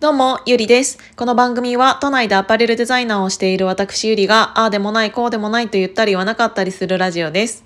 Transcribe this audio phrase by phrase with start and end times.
[0.00, 0.96] どうも、ゆりです。
[1.16, 7.64] この番組は都内でアパレルデザイナーをしている私ゆりが、ああでもない、こうでもないと言ったり言わなかったりするラジオです。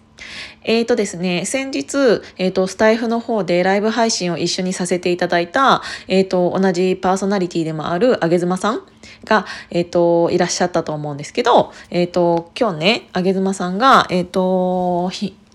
[0.64, 8.82] えーとですね、先日、えーと、スタイフの方でライブ配信を一緒にさせていただいた、えーと、同じパーソナリティでもあるあげずまさん
[9.26, 15.10] が、えーと、いらっしゃったと思うんですけど、えー、と今日ねあげずまさんが、えー、と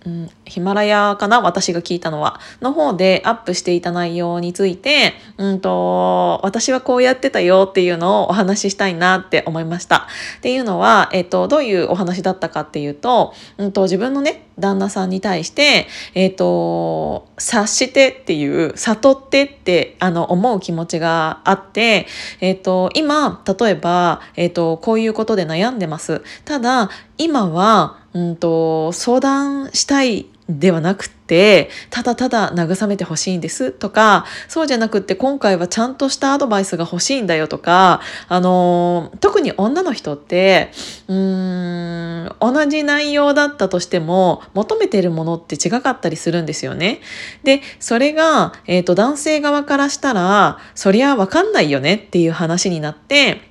[0.05, 1.41] うん、ヒマラヤかな？
[1.41, 2.39] 私が聞いたのは。
[2.61, 10.07] の方でアップしていた内容について、うんと、私はこうやってたよっていうのをお話ししたいなって思いました。
[10.37, 22.07] っていうのは、えっと、どういうお話だったかっていうと、うんと、自分のね、旦那さんに対して、えっと、察してっていう、悟ってって、あの、思う気持ちがあって、
[22.41, 26.23] えっと、今、例えば、えっと、こういうことで悩んでます。
[26.45, 26.89] ただ、
[27.19, 40.71] 今は、うんと、相談したいではなくて、ただただ慰めてほしいんですとか、そうじゃなくって今回はちゃんとしたアドバイスが欲しいんだよとか、あの、特に女の人って、
[41.09, 47.01] うーん、同じ内容だったとしても、求めてるものって違かったりするんですよね。
[47.43, 53.41] で、それが、えっ、ー、と、男性側からしたら、そりゃわかんないよねっていう話になって、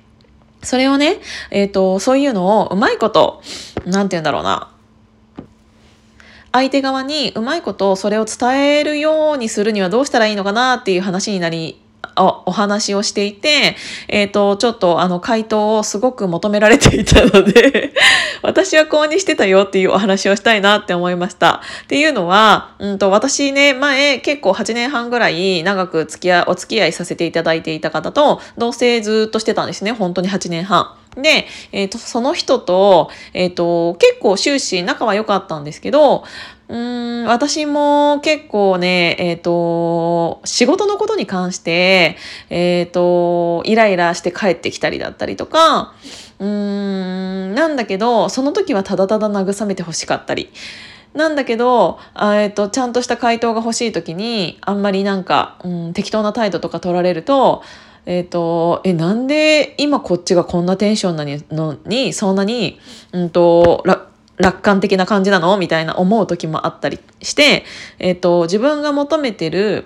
[0.63, 1.17] それをね、
[1.51, 3.43] えっ、ー、と、そういうのをうまいこと、
[3.85, 4.71] なんて言うんだろうな。
[6.57, 11.79] 相手側にうまいことそれを伝えるようにするにはどうしたらいいのかなっていう話になり
[12.19, 13.75] お話をしていて、
[14.07, 17.93] えっ、ー、と、ちょっとあの回答をすごく求められていたので
[18.41, 21.61] 私はこうにしてたよっていうお話をしたいなって思いました。
[21.83, 29.91] っていうのは、うんと、私ね、前結構8年半ぐらい長く付き合い、お付き合いさせていただいていた方と同棲ずっとしてたんですね。
[29.91, 30.87] 本当に8年半。
[31.17, 36.23] で、えっ、ー、と、その人と、えっ、ー、と、結構終始仲は良かったんですけど、
[36.69, 42.17] うん私も結構ね、えっ、ー、と、仕事のことに関して、
[42.49, 45.93] えっ、ー、と、イライラして帰ってきたりだったりとか、
[46.39, 50.49] うん、なんだけど、その時はただただ慰めて欲しかったり。
[51.13, 57.63] なんだけど、えっ、と、ちゃんとした回答が欲しい時に、あんまりなんか、うん、適当な態度とか取られると、
[58.07, 62.79] えっ、ー、と、え、なんで今こっちがこんなテンションなのに、そんなに、
[63.11, 63.83] うんと、
[64.37, 65.57] 楽観的な感じなの？
[65.57, 67.65] みたいな思う時もあったりして、
[67.99, 69.85] えっ、ー、と、自分が求めてる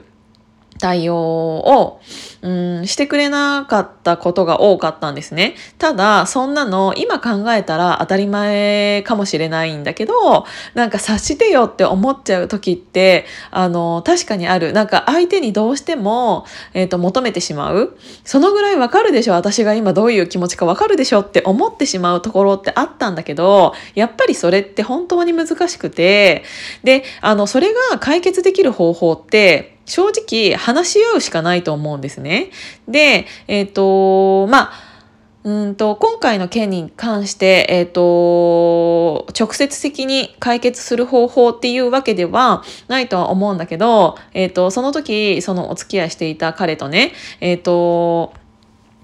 [0.81, 2.01] 対応を、
[2.41, 2.49] う
[2.81, 5.55] ん、してくれなかったことが多かったんですね。
[5.77, 14.73] ただ、そんなの今考えたら当たり前かもしれないんだけど、なんか察してよって思っちゃう時って、あの、確かにある。
[14.73, 17.95] なんか相手にどうしても、えっ、ー、と、求めてしまう。
[18.23, 26.43] そのぐらいわかるでしょ私が今どういう気持ちかわかるでしょって思ってしまうところってあったんだけど、やっぱりそれって本当に難しくて、
[26.83, 32.51] で、あの、それが解決できる方法って、正直話し合うしかないと思うんですね。
[32.87, 34.91] で、えっ、ー、と、まあ、
[35.43, 48.33] うんと今回の件に関して、えっ、ー、と、直接的に解決する方法っていうわけではないとは思うんだけど、えっ、ー、と、その時、そのお付き合いしていた彼とね、えっ、と、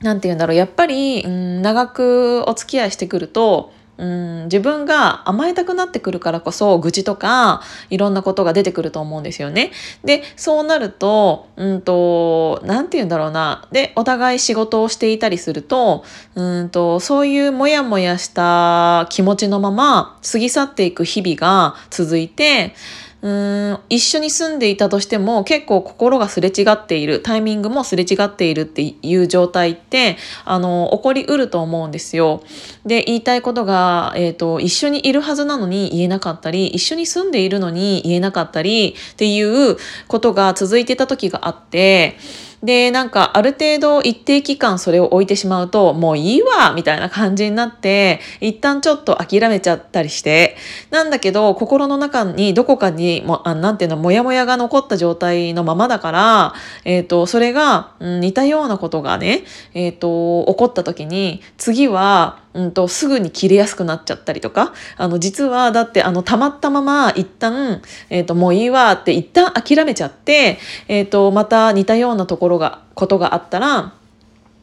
[0.01, 9.71] なんて言うんだろう、やっぱり、うん、長くお付き合いしてくると、うん自分が甘えたくなってくるからこそ愚痴とかいろんなことが出てくると思うんですよね。
[10.03, 16.03] でそうなるとうんとなんて言うんだろうなでお互い仕事をしていたりすると
[16.35, 22.75] うんとそういうモヤモヤした気持ちのまま過ぎ去っていく日々が続いて
[23.21, 32.43] うん一緒に住んでいたとしても結構心がすれ違っているタイミングもすれ違っているっていう状態ってあの起こりうると思うんですよ。
[32.85, 39.77] で言いたいことが、えーと、一緒にいるはずなのに言えなかったり一緒に住んでいるのに言えなかったりっていう
[40.07, 42.17] ことが続いてた時があって。
[42.63, 50.57] で、なんかある程度一定期間それを置いてしまうと、もういいわみたいな感じになって、一旦ちょっと諦めちゃったりして、
[50.89, 56.53] なんだけど心の中にどこかにも、あなんていうの、モヤモヤが残った状態のままだから、
[56.83, 59.43] えっ、ー、と、それが、うん、似たようなことがね、
[59.73, 70.57] えっ、ー、と、起こった時に、次は、うんと、すぐに切れやすくなっちゃったりとか、あの、実は、だって、あの、溜まったまま、一旦、えっ、ー、と、もういいわって一旦諦めちゃって、
[70.87, 73.93] えっ、ー、と、また似たようなところが、ことがあったら、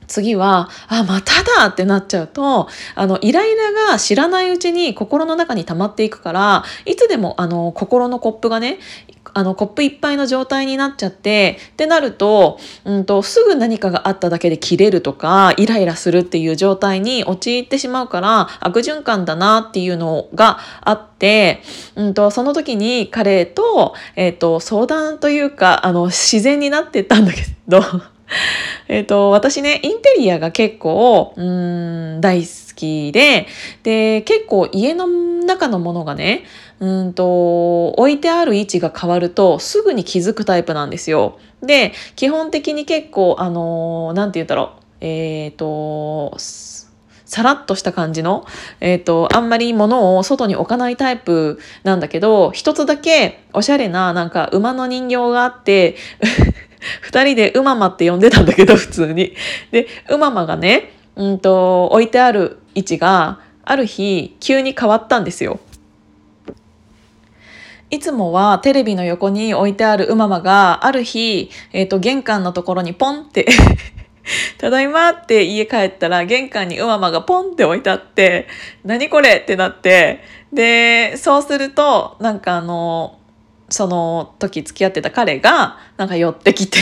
[0.09, 8.79] 次は、あ、まただってなっちゃうと、あの、イライラが知らないうちに心の中に溜まっていくから、いつでも、あの、心のコップがね、
[9.35, 21.63] あの、コップいっぱいの状態になっちゃって、ってなると、うんと、すぐ何かがあっただけで切れるとか、イライラするっていう状態に陥ってしまうから、悪循環だなっていうのがあって、
[21.97, 27.83] うんと、その時に彼と、えっ、ー、と、相談というか、あの、自然になってったんだけど、
[28.89, 33.47] えっ、と、私ね、インテリアが結構、うん、大好きで、
[33.83, 36.45] で、結構家の中のものがね、
[36.81, 41.39] うんと、置いてある位置が変わるとすぐに気づくタイプなんですよ。
[41.63, 44.85] で、基本的に結構、あのー、なんて言うんだろう。
[45.01, 46.37] えっ、ー、と、
[47.35, 48.47] さらっとした感じの、
[48.79, 55.97] えっ、ー、と、あんまり物を外に置かないタイプなんだけど、一つだけおしゃれななんか馬の人形があって、
[57.03, 59.35] 二人でうままって呼んでたんだけど、普通に。
[59.73, 65.59] で、うままがね、うんと、置いてある位置が、ある日、急に変わったんですよ。
[67.91, 73.49] いつもはテレビの横に置いてあるうままが、ある日、えっ、ー、と、玄関のところにポンって
[74.59, 78.47] ただいまって家帰ったら玄関にうままがポンって置いてあって、
[78.85, 80.21] 何これってなって、
[80.53, 83.19] で、そうすると、なんかあの、
[83.69, 86.79] その時付き合ってた彼が、なんか寄ってきて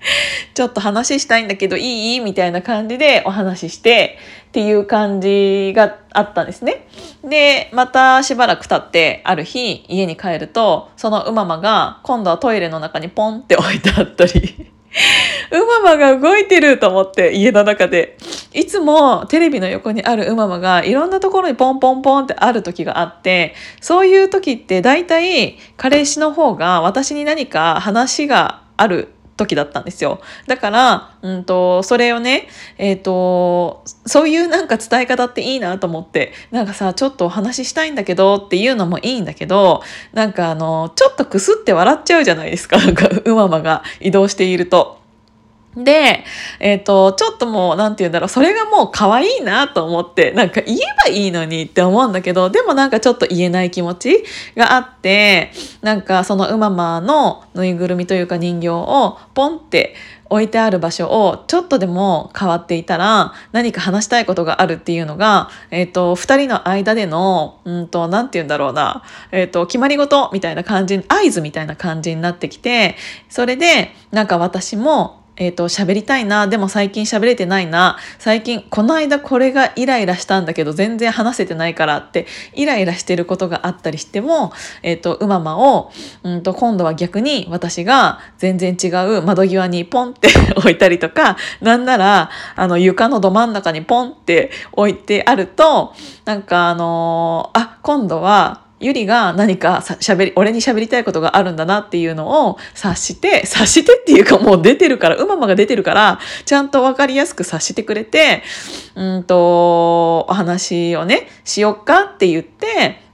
[0.54, 2.20] ちょっと話したいんだけどいい？
[2.20, 4.18] みたいな感じでお話しして
[4.48, 6.86] っていう感じがあったんですね。
[7.24, 14.32] で、またしばらく経ってある日家に帰るとそのうままが今度はトイレの中にポンって置いてあったり
[15.50, 18.16] うままが動いてると思って家の中で。
[18.54, 29.08] いつもテレビの横にあるうままがいろんなところにポンポンポンってある時があって、そういう時って大体彼氏の方が私に何か話がある
[29.38, 30.20] 時だったんですよ。
[30.46, 42.78] だから、うんと、それをね、えっ、ー、と、そういうなんか伝え方っていいなと思って、なんかさ、ちょっとお話ししたいんだけどっていうのもいいんだけど、なんかあの、ちょっとくすって笑っちゃうじゃないですか。
[42.78, 44.97] なんか、うままが移動していると。
[45.76, 46.24] で、
[46.60, 54.24] えっ、ー、と、ちょっともう、なんて言うんだろう、それがもう可愛いなと思って、なんか言えばいいのにって思うんだけど、でもなんかちょっと言えない気持ち
[54.56, 59.94] があって、なんかそのうままのぬいぐるみというか人形をポンって
[60.30, 72.96] 置いてある場所をちょっとでも変わっていたら何か話したいことがあるっていうのが、えっ、ー、と、二人の間での、うんと、なんて言うんだろうな、えっ、ー、と、決まり事みたいな感じ、合図みたいな感じになってきて、
[73.28, 84.52] それで、なんか私もえっ、ー、と、喋りたいな、でも最近喋れてないな、最近この間これがイライラしたんだけど全然話せてないからって、イライラしてることがあったりしても、
[84.82, 85.90] えっ、ー、と、うままを、
[86.24, 95.94] うんと、今度は逆に私が全然違う窓際にポンって 置いたりとか、なんなら、あの、床のど真ん中にポンって置いてあると、
[96.24, 108.42] なんかあのー、あ、今度は、ゆりが何かしゃべり、俺に喋りたいことがあるんだなっていうのを察して、察してっていうかもう出てるから、うままが出てるから、ちゃんとわかりやすく察してくれて、
[108.94, 113.08] うんと、お話をね、しよっかって言って、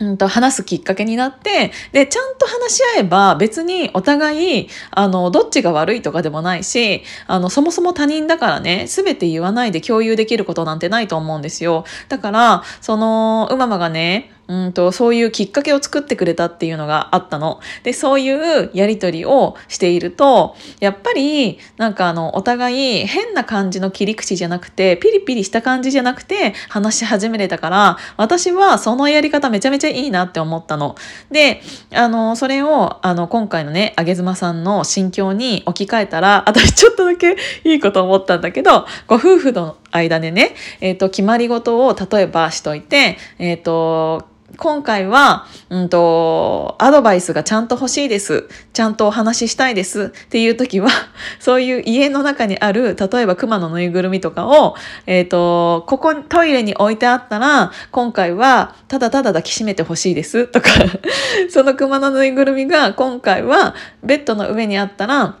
[0.00, 11.84] うんと話すきっかけになって、で、ちゃんと話し合えば別にお互い、あの、どっちが悪いとかでもないし、あの、そもそも他人だからね、すべて言わないで共有できることなんてないと思うんですよ。
[12.08, 17.60] だから、その、うままがね、うんと、そういうきっかけを作ってくれたっていうのがあったの。
[17.84, 30.96] で、そういうやりとりをしていると、やっぱり、なんかあの、お互い変な感じの切り口じゃなくて、ピリピリした感じじゃなくて、話し始めれたから、私はそのやり方めちゃめちゃいいなって思ったの。
[31.30, 31.62] で、
[31.94, 44.28] あの、それを、あの、今回のね、あげずまさんの心境に置き換えたら、私ちょっとだけいいこと思ったんだけど、ご夫婦の間でね、えっ、ー、と、決まり事を例えばしといて、えっ、ー、と、
[44.60, 48.46] 今回は、うんと、アドバイスがちゃんと欲しいです。
[48.74, 50.12] ちゃんとお話ししたいです。
[50.14, 50.90] っていう時は、
[51.40, 54.76] そういう家の中にある、例えば熊のぬいぐるみとかを、
[55.06, 60.46] えっ、ー、と、ここトイレに置いてあったら、今回はただただ抱きしめて欲しいです。
[60.46, 60.68] とか、
[61.48, 65.36] その熊のぬいぐるみが今回はベッドの上にあったら、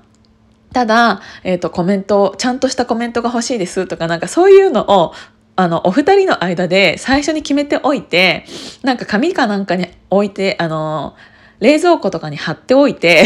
[0.72, 3.86] ただ、えっ、ー、と、コメント、ちゃんとしたコメントが欲しいです。
[3.86, 5.12] とか、なんかそういうのを
[5.60, 8.46] あの、お二人の間で最初に決めておいて、
[8.82, 11.14] なんか紙かなんかに置いて、あの、
[11.58, 13.24] 冷蔵庫とかに貼っておいて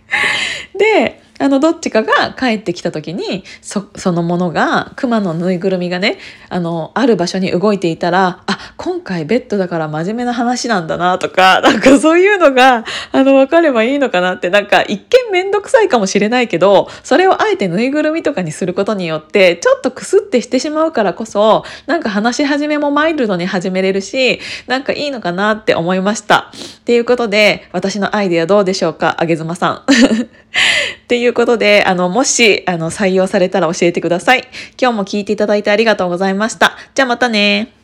[0.78, 1.07] で、
[1.38, 6.18] あの、どっちかが帰ってきた時に、そ、そのものが、熊のぬいぐるみがね、
[6.48, 26.50] あの、ある場所に動いていたら、あ、今回ベッドだから真面目な話なんだなとか、 なんかそういうのが、あの、分かればいいのかなって、なんか一見めんどくさいかもしれないけど、それをあえてぬいぐるみとかにすることによって、ちょっとクスってしてしまうからこそ、なんか話し始めもマイルドに始めれるし、なんかいいのかなって思いました。
[26.80, 29.82] っていうことで、私のアイデアどうでしょうかあげずまさん。
[31.08, 34.46] っていうことで、あの、もし、あの、採用されたら教えてください。
[34.78, 36.76] 今日も聞いていただいてありがとうございました。
[36.94, 37.77] じゃあまたね